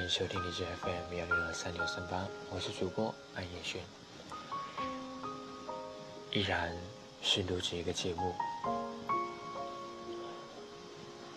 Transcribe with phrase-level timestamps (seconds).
[0.00, 3.82] 欢迎收听荔枝 FM 幺六二三六三八，我是主播安彦轩，
[6.32, 6.74] 依然
[7.20, 8.34] 是录制一个节目。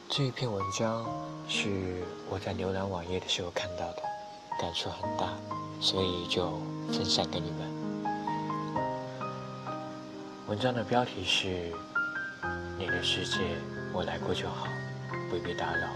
[0.07, 1.05] 这一篇文章
[1.45, 4.03] 是我在浏览网页的时候看到的，
[4.57, 5.33] 感触很大，
[5.81, 6.57] 所以就
[6.87, 7.69] 分享给你们。
[10.47, 11.69] 文章的标题是
[12.79, 13.57] “你的世界
[13.91, 14.69] 我来过就好，
[15.29, 15.89] 不必打扰”。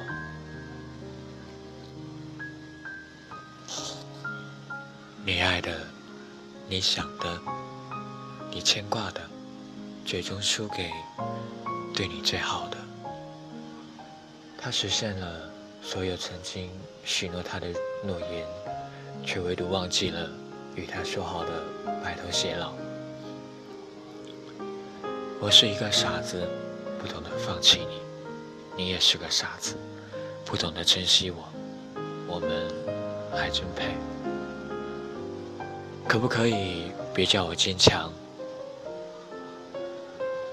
[5.28, 5.78] 你爱的，
[6.70, 7.38] 你想的，
[8.50, 9.20] 你牵挂的，
[10.06, 10.90] 最终输给
[11.94, 12.78] 对你最好的。
[14.58, 16.70] 他实现了所有曾经
[17.04, 17.68] 许诺他的
[18.06, 18.48] 诺言，
[19.26, 20.30] 却唯独忘记了
[20.76, 21.62] 与他说好的
[22.02, 22.72] 白头偕老。
[25.42, 26.48] 我是一个傻子，
[27.02, 28.00] 不懂得放弃你；
[28.78, 29.76] 你也是个傻子，
[30.46, 31.50] 不懂得珍惜我。
[32.26, 32.50] 我们
[33.38, 33.94] 还真配。
[36.08, 38.10] 可不可以别叫我坚强，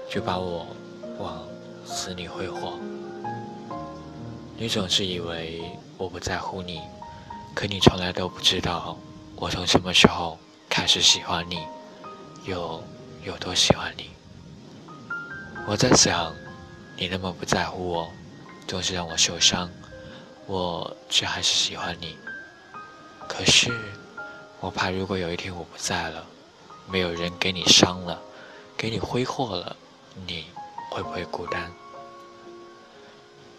[0.09, 0.67] 就把我
[1.17, 1.47] 往
[1.85, 2.77] 死里挥霍？
[4.57, 5.61] 你总是以为
[5.97, 6.81] 我不在乎你，
[7.53, 8.97] 可你从来都不知道
[9.37, 10.37] 我从什么时候
[10.69, 11.65] 开始喜欢你，
[12.43, 12.83] 又
[13.23, 14.09] 有多喜欢你。
[15.65, 16.35] 我在想，
[16.97, 18.11] 你那么不在乎我，
[18.67, 19.69] 总是让我受伤，
[20.47, 22.17] 我却还是喜欢你。
[23.25, 23.71] 可是。
[24.65, 26.25] 我怕，如果有一天我不在了，
[26.89, 28.19] 没有人给你伤了，
[28.75, 29.75] 给你挥霍了，
[30.25, 30.47] 你
[30.89, 31.71] 会不会孤单？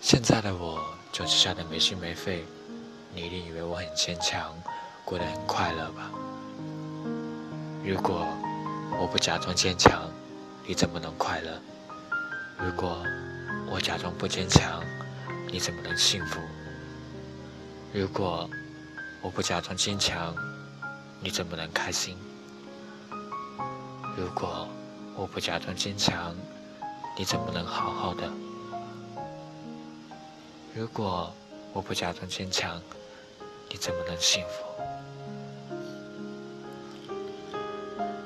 [0.01, 2.45] 现在的我总是笑得没心没肺，
[3.15, 4.53] 你一定以为我很坚强，
[5.05, 6.11] 过得很快乐吧？
[7.85, 8.27] 如果
[9.01, 10.11] 我不假装坚强，
[10.67, 11.57] 你怎么能快乐？
[12.59, 13.01] 如果
[13.71, 14.83] 我假装不坚强，
[15.53, 16.41] 你怎么能幸福？
[17.93, 18.51] 如果
[19.23, 20.35] 我不假装坚强，
[21.21, 22.17] 你怎么能开心？
[24.17, 24.69] 如果
[25.15, 26.35] 我不假装坚强，
[27.19, 28.31] 你怎么能好好的？
[30.75, 31.33] 如果
[31.73, 32.81] 我不假装坚强，
[33.69, 34.65] 你怎么能幸福？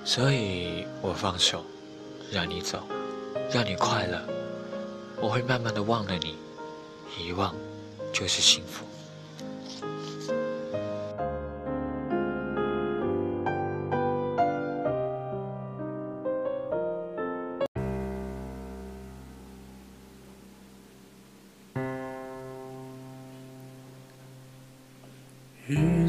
[0.04, 1.64] 所以我放手，
[2.32, 2.82] 让你走，
[3.52, 4.20] 让你快乐。
[5.20, 6.36] 我会慢慢的忘了你，
[7.18, 7.54] 遗忘
[8.12, 8.84] 就是幸福。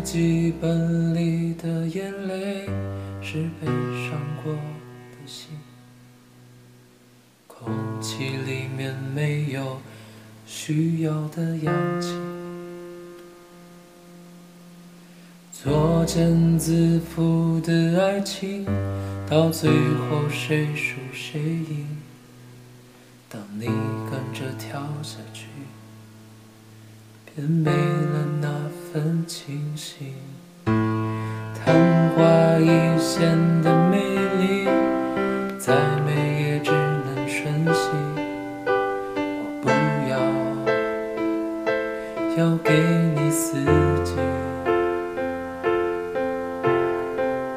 [0.01, 2.65] 日记本里的眼泪
[3.21, 5.51] 是悲伤过的心，
[7.45, 9.79] 空气里面没有
[10.47, 12.15] 需要的氧气，
[15.53, 18.65] 作茧自缚的爱情，
[19.29, 21.85] 到最后谁输谁赢？
[23.29, 25.45] 当你跟着跳下去。
[27.33, 28.49] 便没了那
[28.93, 30.13] 很清晰，
[30.65, 30.73] 昙
[32.13, 33.21] 花一现
[33.61, 33.97] 的美
[34.37, 34.67] 丽，
[35.57, 35.73] 再
[36.05, 37.89] 美也只能瞬息。
[39.15, 39.69] 我不
[40.09, 40.13] 要，
[42.37, 42.73] 要给
[43.15, 43.63] 你四
[44.03, 44.11] 季，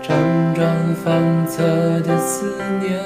[0.01, 0.15] 辗
[0.55, 1.65] 转反侧
[2.03, 3.03] 的思念，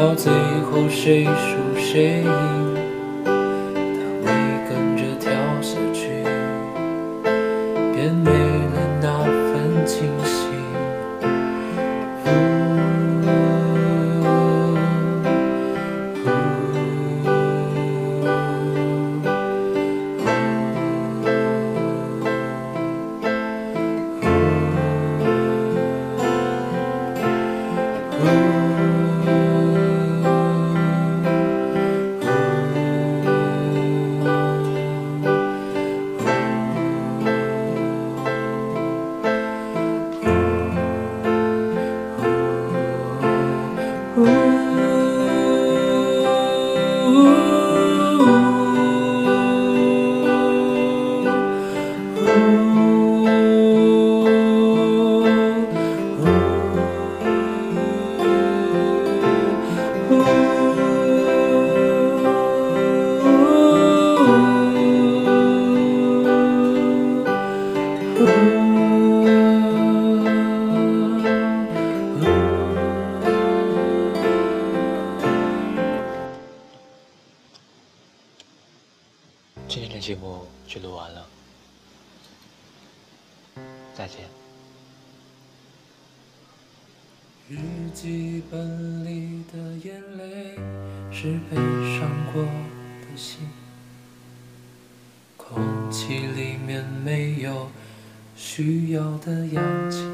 [0.00, 0.32] 到最
[0.62, 2.69] 后谁输谁赢？
[80.90, 81.26] 完了，
[83.94, 84.20] 再见。
[87.48, 87.56] 日
[87.92, 90.54] 记本里的眼泪
[91.10, 91.56] 是悲
[91.98, 93.48] 伤过的心，
[95.36, 97.68] 空气里面没有
[98.36, 100.04] 需要的氧气，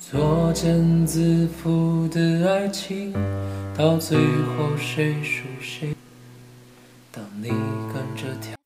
[0.00, 3.12] 作茧自缚的爱情，
[3.76, 5.97] 到最后谁输谁？
[7.18, 7.48] 当你
[7.92, 8.57] 跟着跳。